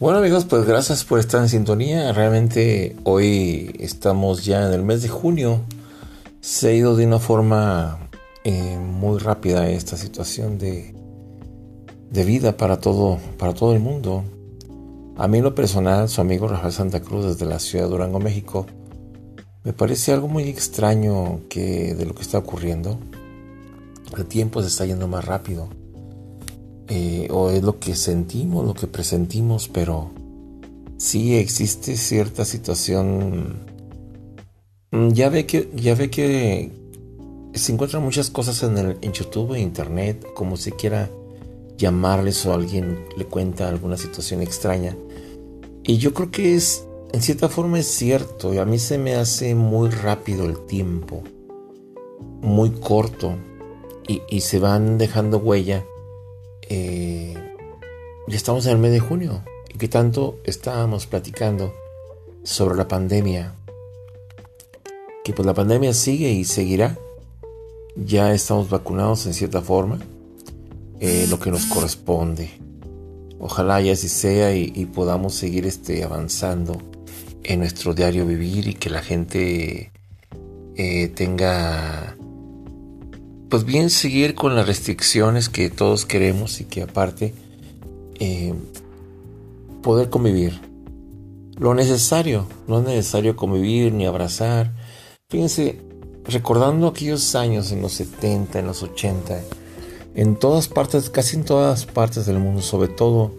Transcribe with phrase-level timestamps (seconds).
[0.00, 2.12] Bueno amigos, pues gracias por estar en sintonía.
[2.12, 5.62] Realmente hoy estamos ya en el mes de junio.
[6.40, 8.08] Se ha ido de una forma
[8.44, 10.94] eh, muy rápida esta situación de,
[12.12, 14.22] de vida para todo, para todo el mundo.
[15.16, 18.66] A mí lo personal, su amigo Rafael Santa Cruz desde la ciudad de Durango, México,
[19.64, 23.00] me parece algo muy extraño que de lo que está ocurriendo.
[24.16, 25.68] El tiempo se está yendo más rápido.
[26.90, 30.10] Eh, o es lo que sentimos, lo que presentimos, pero
[30.96, 33.66] sí existe cierta situación.
[34.90, 36.72] Mm, ya ve que, ya ve que
[37.52, 41.10] se encuentran muchas cosas en, el, YouTube e Internet, como si quiera
[41.76, 44.96] llamarles o alguien le cuenta alguna situación extraña.
[45.84, 49.14] Y yo creo que es, en cierta forma es cierto, y a mí se me
[49.14, 51.22] hace muy rápido el tiempo,
[52.40, 53.34] muy corto,
[54.06, 55.84] y, y se van dejando huella
[56.68, 57.34] eh,
[58.26, 59.42] ya estamos en el mes de junio
[59.72, 61.72] y que tanto estábamos platicando
[62.42, 63.54] sobre la pandemia.
[65.24, 66.98] Que pues la pandemia sigue y seguirá.
[67.96, 69.98] Ya estamos vacunados en cierta forma,
[71.00, 72.50] eh, lo que nos corresponde.
[73.40, 76.76] Ojalá ya así sea y, podamos seguir este, avanzando
[77.44, 79.92] en nuestro diario vivir y que la gente
[80.76, 82.16] eh, tenga
[83.48, 87.34] pues bien seguir con las restricciones que todos queremos y que aparte
[88.18, 88.54] eh,
[89.82, 90.60] poder convivir.
[91.56, 94.74] Lo necesario, no es necesario convivir ni abrazar.
[95.28, 95.80] Fíjense,
[96.24, 99.40] recordando aquellos años en los 70, en los 80,
[100.14, 103.32] en todas partes, casi en todas partes del mundo, sobre todo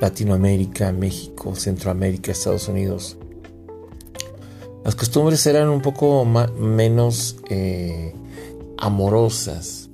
[0.00, 3.16] Latinoamérica, México, Centroamérica, Estados Unidos,
[4.84, 8.12] las costumbres eran un poco menos eh,
[8.82, 9.88] amorosas.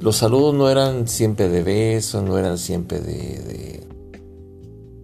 [0.00, 3.86] Los saludos no eran siempre de besos, no eran siempre de,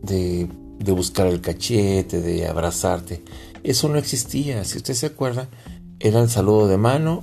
[0.03, 0.49] de,
[0.81, 3.23] de, buscar el cachete, de abrazarte.
[3.63, 4.65] Eso no existía.
[4.65, 5.49] Si usted se acuerda,
[6.01, 7.23] era el saludo de mano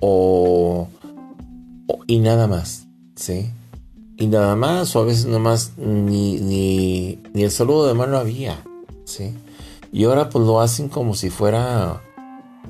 [0.00, 0.88] o,
[2.06, 3.50] y nada más, ¿sí?
[4.16, 8.64] Y nada más, o a veces más ni, ni, ni el saludo de mano había,
[9.04, 9.34] ¿sí?
[9.92, 12.00] Y ahora pues lo hacen como si fuera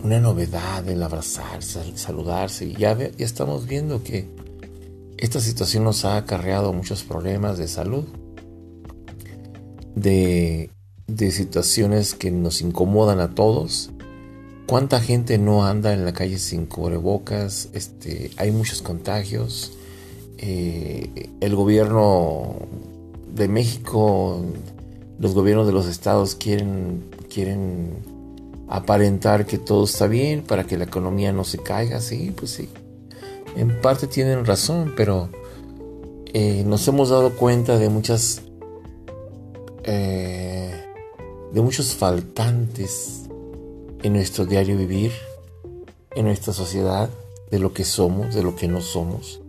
[0.03, 2.67] una novedad el abrazarse, el saludarse.
[2.67, 4.27] Y ya, ya estamos viendo que
[5.17, 8.05] esta situación nos ha acarreado muchos problemas de salud,
[9.95, 10.71] de,
[11.07, 13.91] de situaciones que nos incomodan a todos.
[14.67, 17.69] ¿Cuánta gente no anda en la calle sin cubrebocas?
[17.73, 19.73] Este, hay muchos contagios.
[20.39, 22.55] Eh, el gobierno
[23.35, 24.43] de México,
[25.19, 28.10] los gobiernos de los estados quieren, quieren
[28.71, 32.69] aparentar que todo está bien para que la economía no se caiga, sí, pues sí.
[33.57, 35.29] En parte tienen razón, pero
[36.33, 38.43] eh, nos hemos dado cuenta de muchas
[39.83, 40.85] eh,
[41.53, 43.23] de muchos faltantes
[44.05, 45.11] en nuestro diario vivir,
[46.15, 47.11] en nuestra sociedad,
[47.51, 49.41] de lo que somos, de lo que no somos,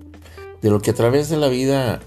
[0.64, 2.02] de lo que a través de la vida,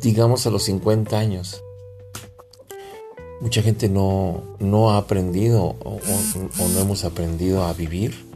[0.00, 1.62] digamos a los 50 años,
[3.40, 6.00] mucha gente no, no ha aprendido o,
[6.74, 8.26] no hemos aprendido a vivir.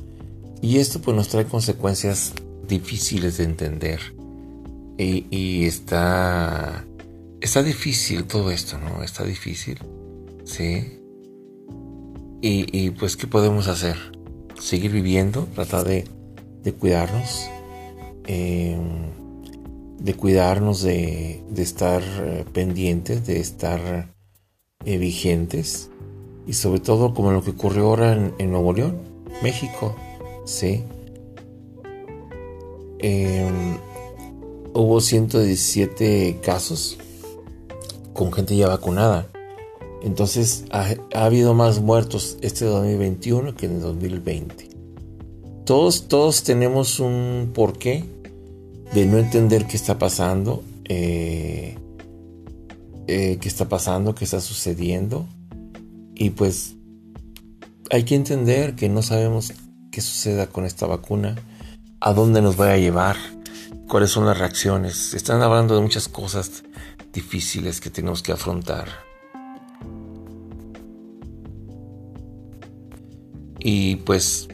[0.60, 2.32] Y esto pues nos trae consecuencias
[2.68, 4.00] difíciles de entender.
[4.98, 6.84] Y, está,
[7.40, 9.02] está difícil todo esto, ¿no?
[9.02, 9.78] Está difícil.
[10.44, 11.00] Sí.
[12.40, 13.96] Y, pues, ¿qué podemos hacer?
[14.60, 16.04] Seguir viviendo, tratar de,
[16.62, 17.48] de cuidarnos.
[18.26, 19.10] Em,
[19.98, 24.11] de cuidarnos, de, de estar eh, pendientes, de estar
[24.84, 25.90] eh, vigentes
[26.46, 28.98] y sobre todo como lo que ocurrió ahora en, Nuevo León,
[29.42, 29.94] México,
[30.44, 30.84] sí.
[32.98, 33.78] Em,
[34.74, 36.98] hubo 117 casos
[38.12, 39.28] con gente ya vacunada.
[40.02, 44.68] Entonces ha, habido más muertos este 2021 que en el 2020.
[45.64, 48.04] Todos, todos tenemos un porqué
[48.92, 50.64] de no entender qué está pasando.
[50.84, 51.76] Eh,
[53.06, 55.26] eh, qué está pasando, qué está sucediendo.
[56.14, 56.76] Y pues
[57.90, 59.52] hay que entender que no sabemos
[59.90, 61.36] qué suceda con esta vacuna,
[62.00, 63.16] a dónde nos va a llevar,
[63.88, 65.14] cuáles son las reacciones.
[65.14, 66.64] Están hablando de muchas cosas
[67.12, 68.88] difíciles que tenemos que afrontar.
[73.58, 74.48] Y pues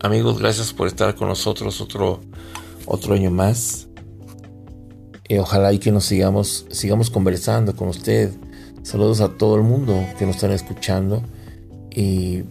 [0.00, 2.20] amigos, gracias por estar con nosotros otro,
[2.86, 3.88] otro año más.
[5.28, 8.30] Eh, ojalá y que nos sigamos, sigamos conversando con usted.
[8.82, 11.22] Saludos a todo el mundo que nos están escuchando.
[11.90, 12.44] Y,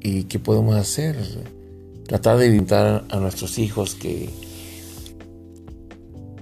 [0.00, 1.16] y qué podemos hacer.
[2.06, 4.30] Tratar de evitar a nuestros hijos que,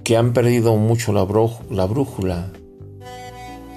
[0.03, 1.27] que han perdido mucho la,
[1.69, 2.51] la brújula.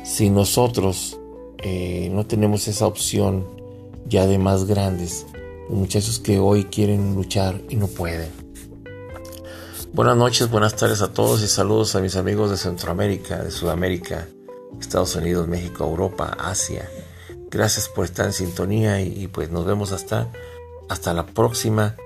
[0.05, 1.19] si nosotros
[1.59, 3.45] eh, no tenemos esa opción
[4.07, 5.27] ya de más grandes,
[5.69, 8.50] muchachos que hoy quieren luchar y no pueden.
[9.93, 14.29] Buenas noches, buenas tardes a todos y saludos a mis amigos de Centroamérica, de Sudamérica,
[14.81, 16.89] Estados Unidos, México, Europa, Asia.
[17.51, 20.31] Gracias por estar en sintonía y, pues nos vemos hasta,
[20.89, 21.97] hasta la próxima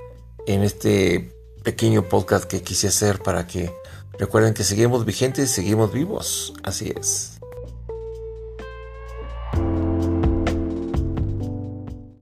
[0.46, 1.30] en este
[1.62, 3.70] pequeño podcast que quise hacer para que
[4.18, 6.54] recuerden que seguimos vigentes seguimos vivos.
[6.62, 7.38] Así es.